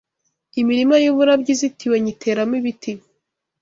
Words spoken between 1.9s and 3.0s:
nyiteramo ibiti